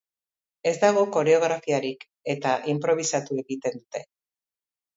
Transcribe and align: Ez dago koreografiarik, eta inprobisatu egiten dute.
Ez 0.71 0.73
dago 0.83 1.03
koreografiarik, 1.17 2.07
eta 2.35 2.55
inprobisatu 2.75 3.41
egiten 3.45 3.79
dute. 3.79 4.05